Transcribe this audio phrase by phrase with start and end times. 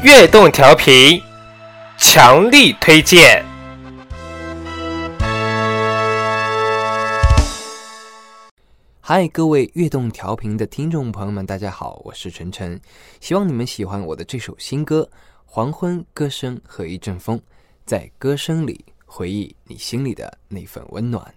[0.00, 1.20] 悦动调频，
[1.98, 3.44] 强力推荐。
[9.00, 12.80] 嗨，各位悦动调频的听众朋友们，大家好，我是晨晨，
[13.20, 15.02] 希望你们喜欢我的这首新歌
[15.44, 17.36] 《黄昏歌声和一阵风》，
[17.84, 21.34] 在歌声里回忆你心里的那份温暖。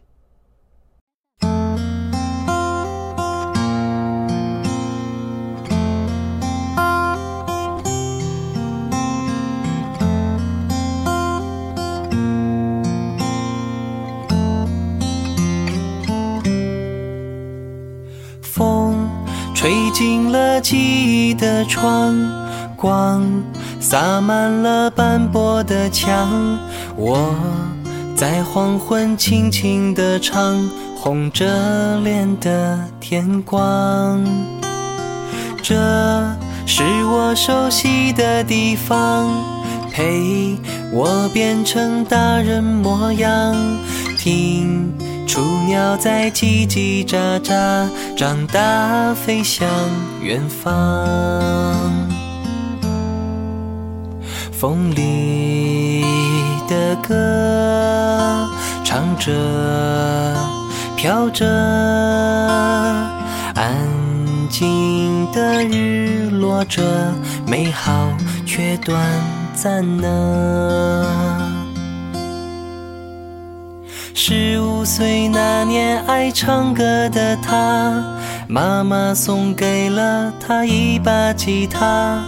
[20.32, 22.16] 了记忆的窗，
[22.76, 23.24] 光
[23.80, 26.58] 洒满了斑驳的墙。
[26.96, 27.34] 我
[28.16, 34.24] 在黄昏轻轻地唱，红着脸的天光。
[35.62, 35.76] 这
[36.66, 39.30] 是我熟悉的地方，
[39.92, 40.58] 陪
[40.92, 43.56] 我变成大人模样，
[44.18, 44.92] 听。
[45.32, 47.88] 雏鸟在叽叽喳喳，
[48.18, 49.66] 长大飞向
[50.22, 50.70] 远方。
[54.52, 56.04] 风里
[56.68, 58.46] 的歌，
[58.84, 59.32] 唱着，
[60.98, 61.48] 飘着，
[63.56, 63.88] 安
[64.50, 66.84] 静的日落着，
[67.48, 68.10] 美好
[68.46, 69.02] 却短
[69.56, 71.08] 暂呢。
[74.14, 78.04] 是五岁那年，爱唱歌的他，
[78.48, 82.20] 妈妈送给了他一把吉他，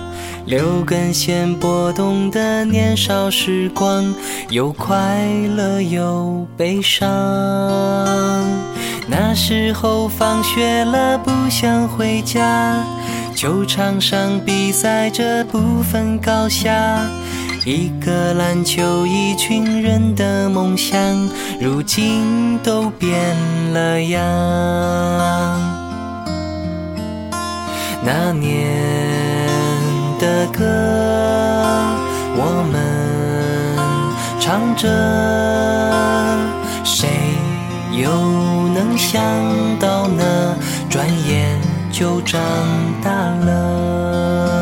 [0.45, 4.13] 六根弦拨动的年少时光，
[4.51, 5.25] 有快
[5.55, 7.09] 乐有悲伤。
[9.07, 12.77] 那时候放学了不想回家，
[13.35, 17.01] 球场上比赛着不分高下。
[17.65, 20.99] 一个篮球，一群人的梦想，
[21.61, 23.13] 如今都变
[23.71, 24.21] 了样。
[28.03, 28.69] 那年
[30.19, 30.65] 的歌，
[32.35, 32.75] 我们
[34.41, 34.89] 唱着，
[36.83, 37.07] 谁
[37.93, 38.11] 又
[38.73, 39.21] 能想
[39.79, 40.57] 到呢？
[40.89, 41.57] 转眼
[41.93, 42.41] 就长
[43.01, 44.52] 大了。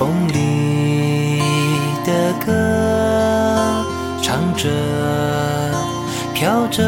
[0.00, 1.42] 风里
[2.06, 3.84] 的歌，
[4.22, 4.66] 唱着，
[6.32, 6.82] 飘着，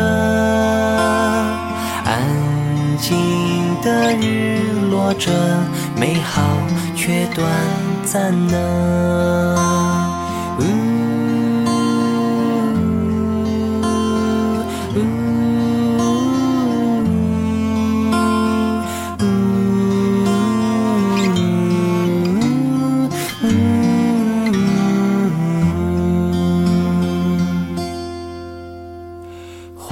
[2.06, 2.16] 安
[2.96, 3.14] 静
[3.82, 5.30] 的日落着，
[5.94, 6.40] 美好
[6.96, 7.46] 却短
[8.06, 9.71] 暂呢。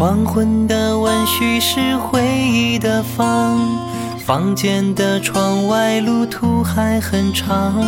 [0.01, 3.61] 黄昏的问讯是回忆的房，
[4.25, 7.85] 房间的窗外路途还很长，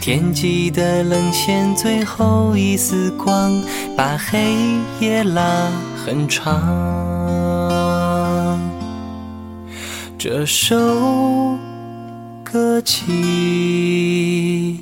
[0.00, 3.50] 天际的冷线最后一丝光，
[3.96, 4.54] 把黑
[5.00, 5.66] 夜拉
[5.96, 6.56] 很长。
[10.16, 11.58] 这首
[12.44, 14.78] 歌继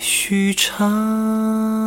[0.00, 1.83] 续唱。